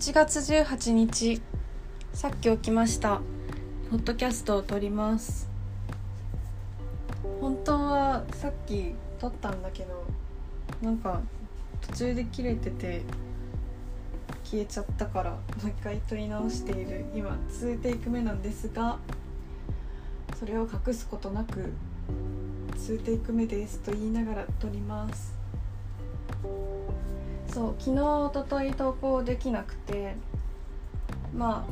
[0.00, 1.42] 8月18日。
[2.14, 3.20] さっき起きました。
[3.90, 5.46] ポッドキャストを撮ります。
[7.38, 10.06] 本当はさっき撮ったんだけど
[10.80, 11.20] なんか
[11.82, 13.02] 途中で切れてて
[14.42, 17.04] 消えちゃったからもう一回撮り直している。
[17.14, 18.98] 今2テイク目なんですが
[20.38, 21.74] それを隠すことなく
[22.74, 25.34] 2テイク目ですと言いながら撮ります。
[27.52, 30.14] そう昨日おととい投稿できなくて
[31.34, 31.66] ま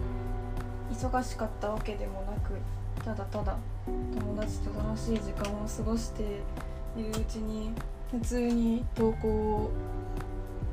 [0.90, 2.52] あ忙しかったわけでもなく
[3.04, 6.22] ただただ友達と楽しい時間を過ごして
[6.96, 7.72] いるうちに
[8.10, 9.70] 普通に投稿を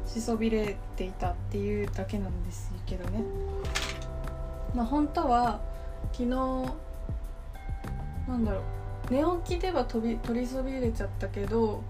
[0.06, 3.24] しそびれていたっていうだけなんですけどね。
[4.74, 5.62] まあ本当は
[6.12, 6.30] 昨日
[8.28, 8.64] なんだろう
[9.14, 11.84] 寝起きでは飛び取りそびれちゃったけど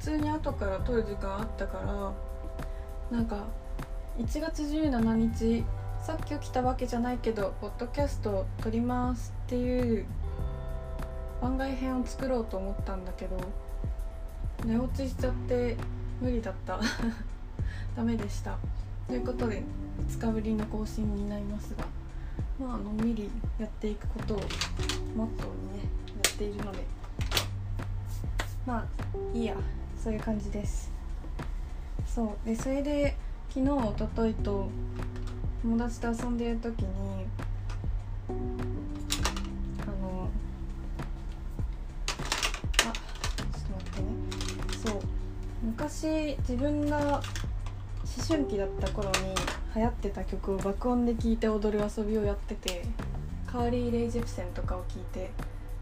[0.00, 3.44] 通に後から撮る時間あったからなんか
[4.18, 5.64] 1月17日
[6.02, 10.06] さっき起きたわけじゃないけどポッドキャストを撮りますっていう
[11.42, 13.36] 番外編を作ろうと思ったんだけど
[14.64, 15.76] 寝落ちしちゃって
[16.20, 16.78] 無理だった。
[17.96, 18.58] ダメでした。
[19.08, 19.62] ということで
[20.06, 21.84] 2日ぶりの更新になりますが
[22.58, 24.40] まあのんびりやっていくことを
[25.16, 25.88] モットーにね
[26.22, 26.84] やっているので。
[28.66, 28.86] まあ
[29.34, 29.54] いいや。
[30.02, 30.90] そういう感じです。
[32.06, 32.48] そう。
[32.48, 33.14] でそれで
[33.50, 34.68] 昨日おとといと
[35.62, 36.86] 友達と遊んでる時に
[38.28, 38.32] あ
[40.02, 40.28] の
[42.78, 42.92] あちょっ
[43.66, 44.06] と待ってね。
[44.84, 45.00] そう。
[45.62, 47.22] 昔自分が思
[48.26, 49.34] 春期だった頃に
[49.76, 52.84] 流行ってた曲を爆音で聴いて踊る遊びをやってて
[53.46, 55.30] カーリー・レイ・ジェプセンとかを聴いて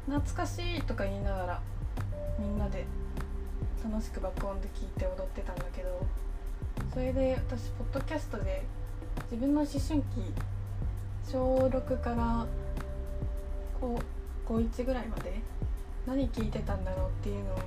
[0.07, 1.61] 懐かしいとか言いながら
[2.39, 2.85] みんなで
[3.91, 6.07] 楽しく爆音で聴いて踊ってたんだけど
[6.93, 8.63] それで私ポッドキャストで
[9.31, 10.05] 自分の思春期
[11.33, 12.47] 小6から
[13.81, 13.99] 高
[14.49, 15.41] 1ぐらいまで
[16.07, 17.59] 何聞いてたんだろうっていうのを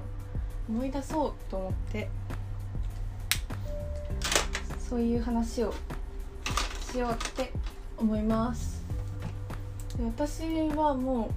[0.69, 2.07] 思い出そうと思って
[4.87, 5.73] そういう話を
[6.91, 7.51] しようって
[7.97, 8.83] 思います。
[10.03, 11.29] 私はも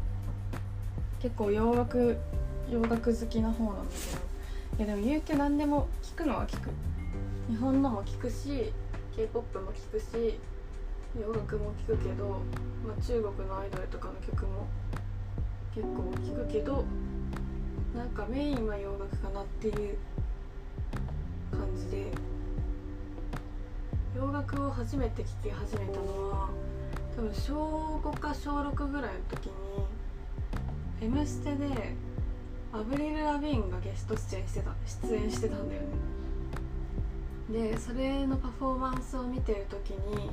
[1.20, 2.18] う結構洋楽
[2.70, 4.33] 洋楽好きな方なんだけど
[4.76, 6.70] いやでも言うて何でも聞くのは聞く。
[7.48, 8.72] 日本のも聞くし
[9.14, 10.38] k p o p も聞くし
[11.20, 12.40] 洋楽も聞くけど、
[12.86, 14.66] まあ、中国のアイドルとかの曲も
[15.74, 16.84] 結構聞くけど
[17.94, 19.96] なんかメインは洋楽かなっていう
[21.50, 22.34] 感じで。
[24.16, 26.48] 洋楽を初めて聴き始めたのは
[27.16, 29.52] 多分小5か小6ぐらいの時に
[31.02, 31.94] 「M ステ」で
[32.74, 34.74] アブリル・ラビーンがゲスト出演してた
[35.06, 37.70] 出演してたんだよね。
[37.70, 40.28] でそれのパフォーマンスを見てる時に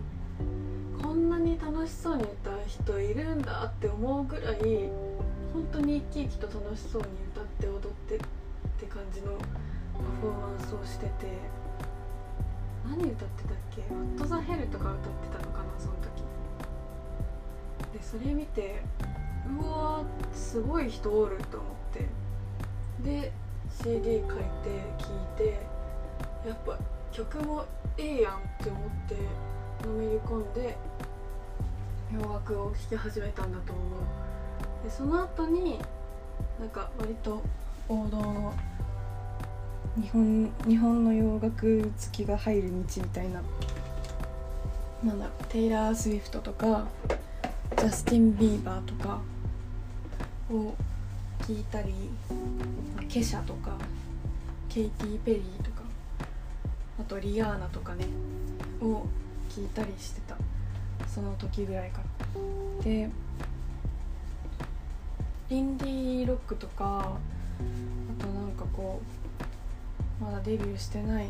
[1.00, 4.57] こんなに楽しそうに歌う人いるんだって思うぐらい
[5.53, 7.79] 本当に生き生きと楽しそうに歌って踊っ
[8.09, 8.19] てっ
[8.79, 9.34] て感じの
[9.94, 11.12] パフォーマンスをしてて
[12.90, 13.84] 何歌ってたっけ
[14.18, 16.23] 「What the Hell」とか歌ってたのかなその時。
[17.94, 18.81] でそれ見て
[19.59, 20.03] うわ
[20.34, 22.21] すごい人おると思って。
[23.04, 23.32] で
[23.82, 24.24] CD 書いて
[24.98, 25.60] 聴いて
[26.48, 26.78] やっぱ
[27.12, 27.66] 曲も
[27.98, 29.16] ええやんって思って
[29.88, 30.78] のめり込んで
[32.14, 33.86] 洋楽を聴き始めたんだと思う。
[34.84, 35.80] でその後に
[36.60, 37.42] なんか割と
[37.88, 38.54] 王道の
[40.00, 43.42] 日本日本の洋楽好きが入る道みたいな
[45.04, 46.88] なんだテイラー・スウィフトとか
[47.78, 49.20] ジャスティン・ビーバーとか
[50.52, 50.74] を
[51.41, 51.94] 聞いたり
[53.09, 53.78] ケシャとか
[54.69, 55.81] ケイティ・ペリーとか
[57.00, 58.06] あとリアーナとかね
[58.81, 59.06] を
[59.50, 60.38] 聞いたりしてた。
[61.07, 62.84] その時ぐらいから。
[62.84, 63.09] で
[65.50, 67.18] インディーロックとか
[68.19, 69.02] あとなんかこ
[70.22, 71.29] うまだデビューしてない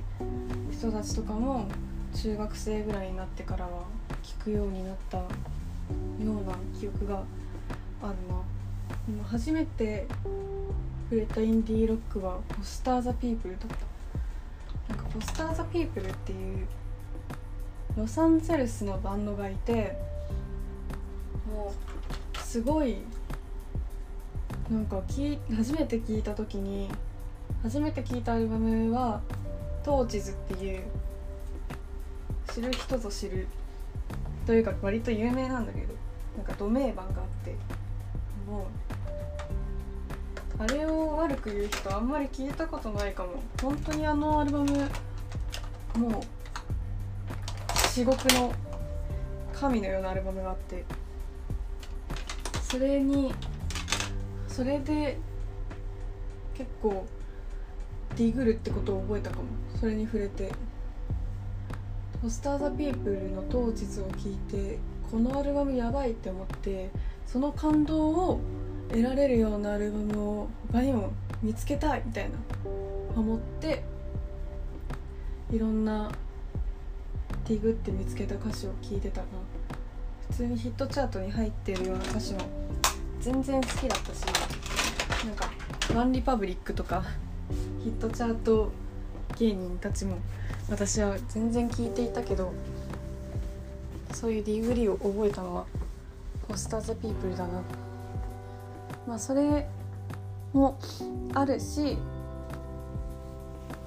[0.71, 1.67] 人たちとかも
[2.13, 3.85] 中学生ぐらいになってからは
[4.21, 5.25] 聞くようになったよ
[6.19, 7.23] うな記憶が
[8.03, 8.35] あるな。
[9.29, 10.07] 初めて
[11.09, 13.67] 触れたインディーロックは「ポスター・ザ・ピープル」だっ
[14.87, 16.65] たなんか「ポスター・ザ・ピープル」っていう
[17.97, 19.97] ロサンゼルスのバンドがいて
[21.53, 21.73] も
[22.33, 22.97] うすごい
[24.69, 26.89] なんかき初めて聞いた時に
[27.61, 29.21] 初めて聞いたアルバムは
[29.83, 30.83] 「トーチズ」っていう
[32.53, 33.47] 知る人ぞ知る
[34.45, 35.93] というか割と有名なんだけど
[36.37, 37.55] なんかド名盤があって
[40.59, 43.41] あれを悪く言う人あんまり聞いたことないかも。
[43.61, 44.71] 本当にあのアルバム
[45.97, 46.21] もう
[47.89, 48.53] 至極の
[49.53, 50.85] 神のようなアルバムがあって。
[52.63, 53.33] それに
[54.47, 55.17] それで
[56.53, 57.05] 結構
[58.15, 59.43] ディグルってことを覚えたかも。
[59.79, 60.51] それに触れて
[62.21, 64.77] 「ホスター・ザ・ピープル」の当日を聞いて
[65.09, 66.91] このアルバムやばいって思って
[67.27, 68.39] その感動を
[68.89, 72.31] 得られるようなアルバムを他にも見つけたいみたいな。
[73.15, 73.83] 思って
[75.51, 76.09] いろんな
[77.47, 79.27] ディグって見つけた歌詞を聴いてたな。
[80.31, 82.39] 普通にヒットチャートに入ってるような歌詞も
[83.19, 84.23] 全然好きだったし
[85.25, 85.51] なんか
[85.93, 87.03] ワンリパブリックとか
[87.83, 88.71] ヒットチャート
[89.37, 90.17] 芸人たちも
[90.69, 92.53] 私は全然聞いていたけど
[94.13, 95.65] そういうディグりを覚えたのは
[96.51, 97.61] フォスター・ザ・ピープルだな。
[99.07, 99.67] まあそれ
[100.53, 100.77] も
[101.33, 101.97] あるし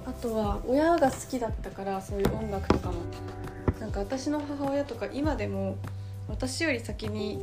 [0.05, 2.95] あとは親が好きだったからそういう音楽とかも。
[3.79, 5.75] なんか私の母親とか今でも
[6.27, 7.39] 私より先に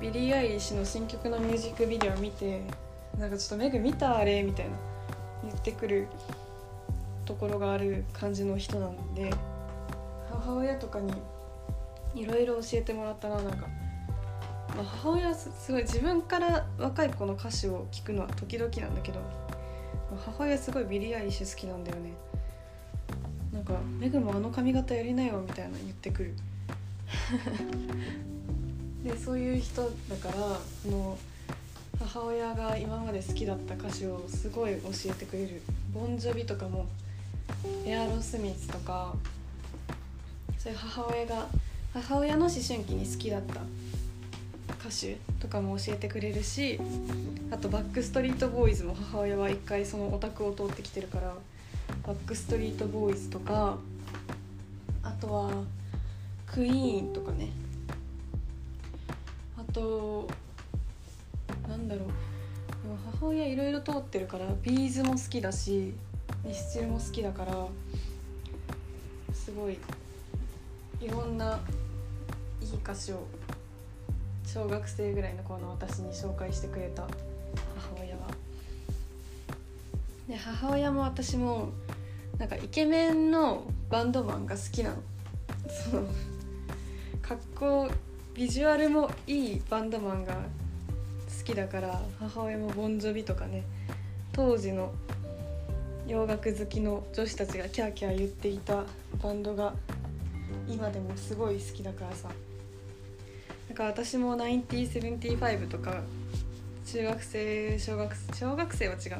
[0.00, 2.62] ビリー・アイリッシュの新曲のミュージックビデオを見て
[3.18, 4.76] なんかちょっと「メグ見たあれ」みたいな
[5.42, 6.06] 言ってくる
[7.24, 9.32] ところがある感じの人なので
[10.30, 11.12] 母親とかに
[12.14, 13.66] いろいろ教えてもらったななんか、
[14.76, 19.20] 母親すごい自分から若い子の歌手を聞くのは時々なんだけど
[20.24, 22.12] 母親すごいビリー・アイリッシュ好きなんだよね。
[23.52, 26.34] なんか「メグもあの髪型やりなよ」みたいな言ってくる。
[29.04, 31.16] でそういう人だからの
[31.98, 35.62] 母親が今まで好きだった歌手をすごい教えてくれる。
[35.92, 36.86] ボンジョビとかも
[37.84, 39.14] エアロスミスとか
[40.58, 41.46] そういう母親が
[41.92, 43.60] 母親の思春期に好きだった
[44.80, 46.80] 歌手とかも教えてくれるし
[47.50, 51.34] あとバックストリートボーイズも母親は一回そのオタクを通ってきてるから
[52.06, 53.76] バックストリートボーイズとか
[55.02, 55.50] あとは
[56.46, 57.50] クイーンとかね。
[59.56, 60.26] あと
[61.68, 62.08] なんだろう。
[62.82, 65.92] でも母親いろいろ通ってるからビーズも好きだし
[66.44, 67.66] ミスチルも好きだから
[69.32, 69.78] すごい
[71.00, 71.60] いろんな
[72.60, 73.26] いい歌詞を
[74.52, 77.02] 小学生ぐらいの頃の私に紹介してくれた
[77.76, 78.22] 母親は。
[80.28, 81.68] で母親も私も
[82.36, 84.96] なんかイケメンのバンドマンが好きなの。
[85.68, 86.08] その
[87.22, 87.90] 格好
[88.34, 93.62] ビジュアルもいいバンドマンが好きだから母親もボンジョビとかね
[94.32, 94.92] 当時の
[96.08, 98.82] 洋楽好きの女子たちがキャーキャー言っていた
[99.22, 99.74] バンドが
[100.68, 102.30] 今でもすごい好きだからさ
[103.80, 106.02] か私も9075とか
[106.84, 109.18] 中学生小学小学生は違うな。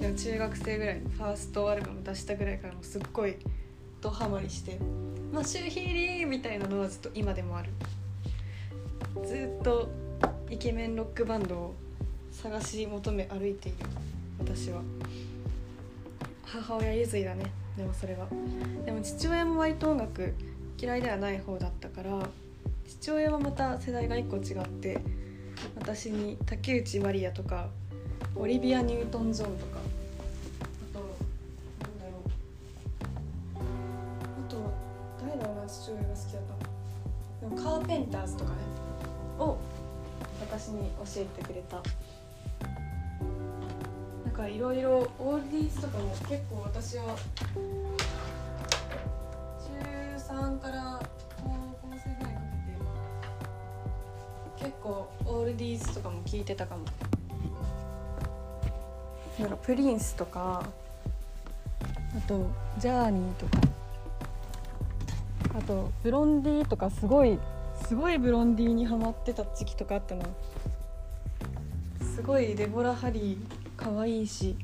[0.00, 3.36] でも中学生ぐらいのファーストアルバム出したぐらいからもすっごい
[4.02, 4.78] ドハマりして
[5.32, 7.70] 「マッシュヒーリー!」みたいなのはずっと今でもある。
[9.26, 9.88] ずっと
[10.50, 11.74] イケメンロックバンドを
[12.30, 13.78] 探し求め歩いている
[14.38, 14.82] 私は。
[16.44, 18.28] 母親譲りだねでもそれは。
[18.84, 20.34] でも父親も割と音楽
[20.78, 22.28] 嫌いではない方だったから
[23.00, 25.00] 父親はまた世代が1個違って
[25.76, 27.68] 私に竹内まりやとか
[28.36, 33.60] オリビア・ニュートン・ジョンとかあとなんだろう。
[34.46, 34.56] あと
[35.26, 36.42] 誰だろうな父親が好きだっ
[37.40, 37.46] た？
[37.48, 38.56] のカーペンターズとかね。
[39.38, 39.58] を
[40.40, 41.82] 私に教えてくれた。
[44.24, 47.16] なんかいろいろオールディーズとかも結構私は
[49.58, 50.81] 中3から
[55.56, 56.84] ディーズとかも聞いてたかも。
[59.38, 60.62] なんかプリンスとか
[62.16, 62.46] あと
[62.78, 63.52] ジャーニーとか
[65.58, 67.38] あとブロンディとかすごい
[67.86, 70.26] すごいブロンディにハマってた時期とかあったな
[72.14, 73.38] すごいデボラ・ハリー
[73.76, 74.54] 可愛いし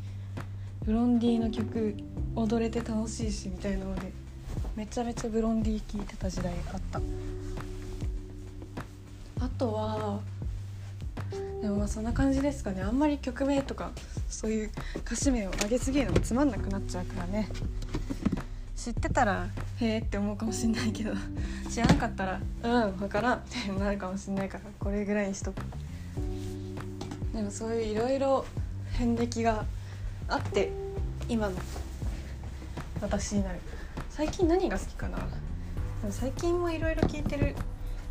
[0.85, 1.97] ブロンディの曲
[2.37, 4.13] 踊れて楽しいしみたいなので
[4.77, 7.01] めちゃめちゃブロンディ聴いてた時代あった。
[9.41, 10.21] あとは
[11.61, 12.83] でもまあそんな感じですかね。
[12.83, 13.91] あんまり曲名とか
[14.29, 14.71] そういう
[15.05, 17.49] 歌詞名を上げすぎるのもつまんなくなっちゃうからね。
[18.77, 19.49] 知ってたら
[19.81, 21.13] へえって思うかもしんないけど
[21.69, 25.61] 知らなかったらうん分からんってなるかもしんないからこれぐらいにしとく
[27.35, 28.45] でもそういういろいろ
[28.93, 29.65] 遍歴が
[30.29, 30.71] あって
[31.29, 31.57] 今の
[33.01, 33.59] 私になる。
[34.11, 35.19] 最近何が好きかな。
[35.19, 35.25] で
[36.07, 37.55] も最近もいろいろ聞いてる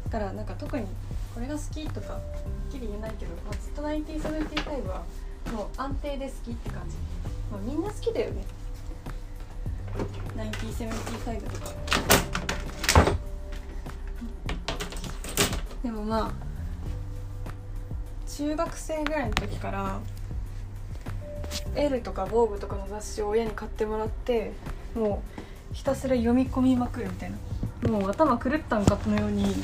[0.09, 0.85] からなんか特に
[1.33, 2.19] これが好きとか
[2.67, 5.03] っきり言えないけど、まあ、ずっと1975は
[5.53, 6.95] もう安定で好きって感じ、
[7.51, 8.43] まあ、みんな好きだよね。
[10.35, 11.73] 1975とか。
[15.83, 16.31] でもまあ
[18.29, 19.99] 中学生ぐらいの時から
[21.75, 24.51] 「L」とか「防具とかの雑誌を親に買ってもらって
[24.93, 25.23] も
[25.71, 27.37] うひたすら読み込みまくるみたいな。
[27.89, 29.55] もう頭狂ったんかのように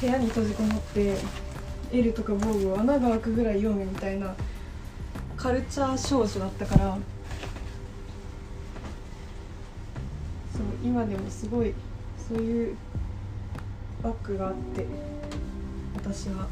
[0.00, 1.16] 部屋に閉じこもって
[1.92, 4.34] 「L」とか「防具を穴が開くぐらい読むみたいな
[5.36, 6.98] カルチャー少女だったから
[10.52, 11.74] そう今でもすごい
[12.28, 12.76] そういう
[14.02, 14.86] バッグがあって
[15.94, 16.48] 私は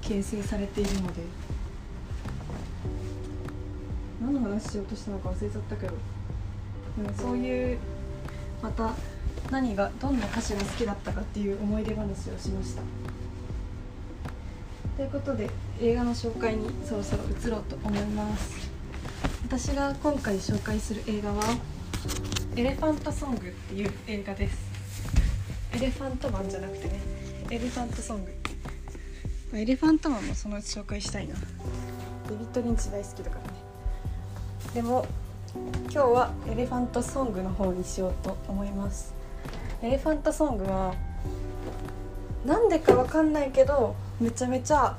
[0.00, 1.46] 形成されているので。
[4.20, 5.92] 何の話しようとしたのか忘れちゃったけど。
[6.96, 7.78] でもそういう
[8.62, 8.94] また
[9.50, 12.82] 何がどんな歌手が好きだったかっていう思い出話をしました。
[14.96, 18.70] ということで映画の紹介にそろそろ移ろうと思います。
[19.44, 21.44] 私が今回紹介する映画は
[22.56, 24.56] 「エレファントソング」っていう映画です。
[25.74, 26.98] エレファントマンじゃなくてね
[27.50, 28.32] エレファントソング
[29.52, 31.34] エレファントマンもそのうち紹介したいな。
[31.34, 31.40] デ
[32.30, 33.48] ビッド・リンチ大好きだからね。
[34.72, 35.04] でも
[35.54, 39.12] 今日はエレファントソングの方にしようと思います。
[39.82, 40.94] エレファントソングは
[42.46, 44.96] なんでかわかんないけどめちゃめちゃ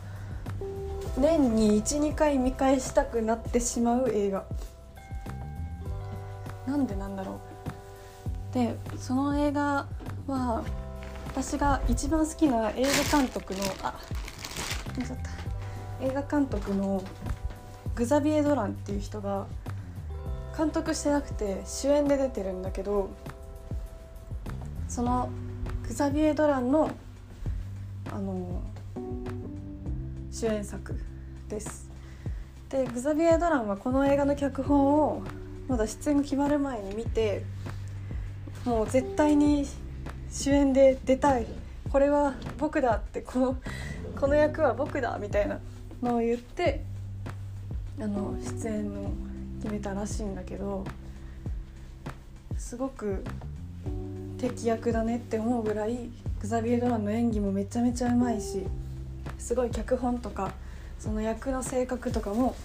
[1.17, 4.45] 年に12回見返したくなってしまう映画。
[6.67, 7.39] なんでなんだろ
[8.51, 8.53] う。
[8.53, 9.87] でその映画
[10.27, 10.63] は
[11.27, 13.93] 私が一番好きな映画監督のあっ
[16.01, 17.03] 映画監督の
[17.95, 19.47] グザビエ・ドランっていう人が
[20.55, 23.09] 監督してなくて主演で出てるんだけど
[24.87, 25.29] その
[25.87, 26.91] グザビエ・ドランの
[28.11, 28.61] あの
[30.39, 30.95] 主演作
[31.49, 31.89] です。
[32.69, 35.23] でグザビエ・ドランはこの映画の脚本を
[35.67, 37.43] まだ出演が決まる前に見て
[38.63, 39.65] もう絶対に
[40.29, 41.47] 主演で出たい。
[41.91, 43.57] これは僕だってこの
[44.19, 45.59] この役は僕だみたいな
[46.03, 46.83] のを言って
[47.99, 49.09] あの出演を
[49.63, 50.85] 決めたらしいんだけど
[52.59, 53.23] すごく
[54.37, 58.67] 敵役だねって思うぐらいグザビエ・ドランの演技もめちゃめちゃうまいし
[59.37, 60.51] すごい脚本とか
[60.99, 62.55] その役の性格とかも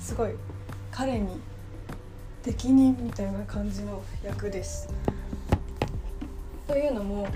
[0.00, 0.32] すごい
[0.90, 1.40] 彼に
[2.42, 4.88] 適任みたいな感じの役です。
[6.66, 7.26] というのも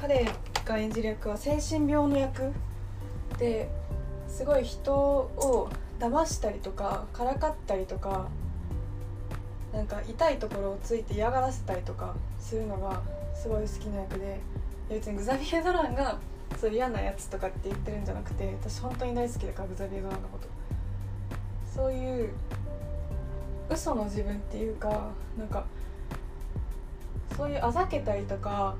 [0.00, 0.26] 彼
[0.64, 2.52] が演じる役は精神病の役
[3.38, 3.68] で
[4.28, 8.28] すごい人を騙したりとかからかったりとか
[9.72, 13.00] なんか痛いところをついて嫌がらせたりとかするのが
[13.34, 14.40] すごい好きな役で
[14.88, 16.18] 別にグザビエ・ドランが
[16.60, 20.48] そう嫌なやつとかって言ってるんじゃなくて私本当に大好きだからグザビエ・ドランのこと。
[21.74, 22.30] そういう
[23.70, 25.64] 嘘の自分っていうかなんか
[27.36, 28.74] そういうあざけたりとか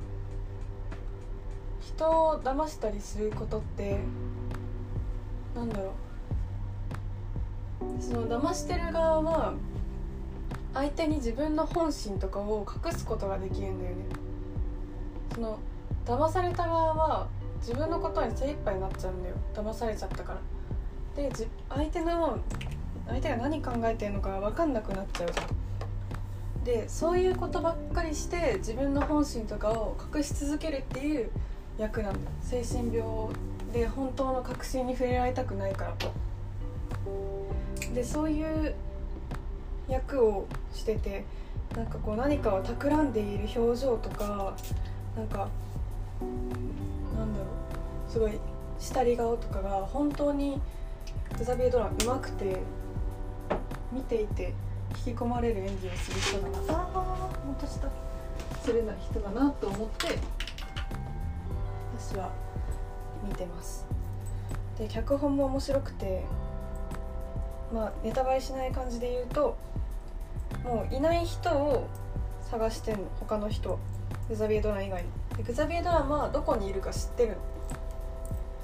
[1.81, 3.99] 人を騙したりすることって
[5.55, 5.93] なんだろう。
[8.01, 9.55] その騙してる側は
[10.75, 14.05] 相手に自分の本心とかを隠すことができるんだよね。
[15.35, 15.59] その
[16.05, 17.29] 騙された側は
[17.61, 19.37] 自分のことに精一杯になっちゃうんだよ。
[19.55, 20.41] 騙されちゃったから。
[21.17, 21.31] で
[21.69, 22.39] 相手の
[23.07, 26.65] 相手が何考えてるのか分かんなくなっちゃうじゃん。
[26.65, 31.31] でそういうことばっかりして自分の本心とかを隠し続けるっていう
[31.79, 33.05] 役なんだ精神病
[33.73, 35.95] で本当の確信に触れられたくないから
[37.95, 38.75] でそういう
[39.89, 41.25] 役をしてて
[41.75, 44.55] なんかこう何かを企んでいる表情とか
[45.17, 45.49] なんか
[47.17, 47.47] なんだろ
[48.09, 48.11] う。
[48.11, 48.39] すごい
[48.79, 50.61] 下り顔とかが本当に
[51.39, 52.05] グザビエドランう。
[52.07, 52.59] まくて
[53.93, 54.55] 見ていて
[55.07, 57.89] 引き込まれる演技をする人だなああ本当した
[58.63, 60.19] するな人だなと思って
[61.99, 62.31] 私は
[63.27, 63.87] 見てます
[64.79, 66.25] で脚本も面白くて
[67.73, 69.27] まあネタバレしない感じで言う。
[69.27, 69.57] と
[70.65, 70.95] もう。
[70.95, 71.89] いない人を
[72.51, 73.79] 探してんの他の人
[74.29, 75.09] グザビエドラン以外に
[75.47, 77.37] グザビエドランはどこにいるか知ってる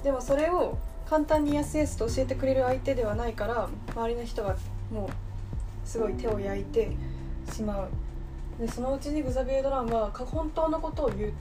[0.03, 0.77] でもそれを
[1.09, 4.55] 簡単にやすやすと教えてくれる相手ではないから周りの人が
[4.91, 6.91] もうすごい手を焼いて
[7.51, 7.89] しまう。
[8.59, 11.33] でそのうちにグザビエドランは本当のことを言う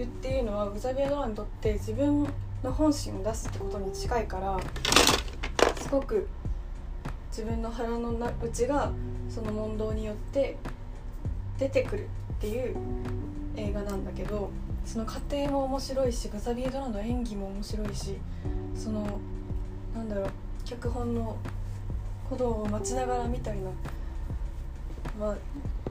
[0.00, 2.26] っていうのはグザビエドランにとって自分
[2.62, 4.58] の本心を出すってことに近いから
[5.80, 6.26] すごく
[7.30, 8.90] 自分の腹の内が
[9.28, 10.56] その問答によって
[11.58, 12.76] 出てくるっていう
[13.56, 14.50] 映画なんだけど
[14.84, 18.16] その過程も面白いしグザビエ・ドラの演技も面白いし
[18.74, 19.18] その
[19.94, 20.30] なんだろう
[20.64, 21.36] 脚本の
[22.28, 23.72] ことを待ちながら見たりの、
[25.18, 25.36] まあ、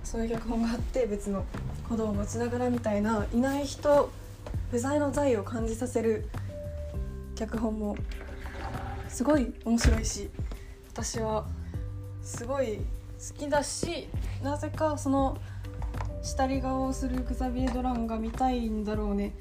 [0.03, 1.43] そういう脚本があって別の
[1.83, 4.11] 鼓動を持ちながらみたいないない人
[4.71, 6.27] 不在の在を感じさせる
[7.35, 7.97] 脚本も
[9.07, 10.29] すごい面白いし
[10.89, 11.45] 私は
[12.21, 14.07] すごい好きだし
[14.43, 15.37] なぜかその
[16.25, 19.35] 下り顔をするグザビエ・ドランが見たいんだろうね。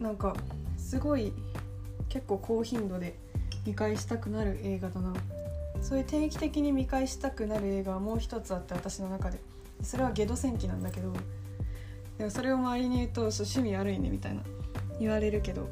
[0.00, 0.34] なんか
[0.76, 1.32] すごい
[2.08, 3.16] 結構高頻度で
[3.64, 5.14] 見返したくなる映画だな。
[5.80, 9.38] そういう定期的に見返したくなる映画はもう一つあって私の中で。
[9.80, 11.12] それはゲド戦記なんだけど
[12.18, 14.40] でもそれを周りに言うと趣味悪いねみたいな
[14.98, 15.68] 言われるけど。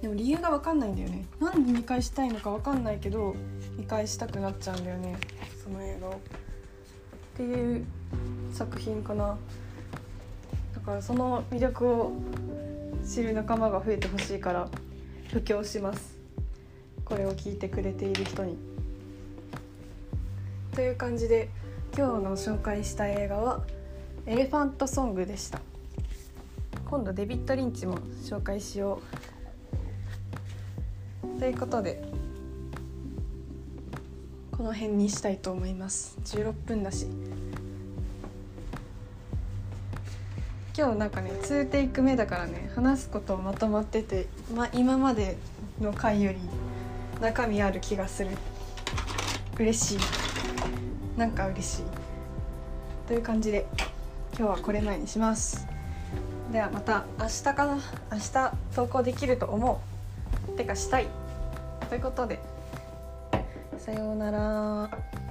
[0.00, 1.26] でも理由が分かんないんだよね。
[1.40, 3.34] なんで見返したいのか分かんないけど
[3.76, 5.16] 見返したくなっちゃうんだよね
[5.62, 6.12] その映画を。
[6.12, 6.14] っ
[7.36, 7.86] ていう
[8.54, 9.36] 作品かな。
[10.74, 12.12] だからその魅力を
[13.04, 14.68] 知る仲間が増えてほしいから
[15.32, 16.16] 布教します。
[17.04, 18.56] これを聞いてくれている人に。
[20.72, 21.50] という感じで
[21.96, 23.64] 今日の紹介した映画は
[24.26, 25.60] 「エレファントソング」でした。
[26.88, 29.00] 今度デビッド・リンチも紹介しよ
[31.36, 31.40] う。
[31.40, 32.04] ということで
[34.52, 36.16] この辺にしたいと思います。
[36.24, 37.08] 16分だし。
[40.76, 45.36] 今日なんかね2テイク目だからね話すことまとまってて、ま、今まで
[45.80, 46.38] の回より
[47.20, 48.30] 中身ある気がする。
[49.56, 49.98] 嬉しい。
[51.16, 51.82] なんか嬉しい。
[53.06, 53.66] という感じで
[54.36, 55.68] 今日はこれ前にします。
[56.50, 57.74] ではまた明日かな。
[58.10, 59.80] 明日投稿できると思
[60.48, 60.56] う。
[60.56, 61.06] てかしたい。
[61.88, 62.40] ということで
[63.78, 65.23] さようなら。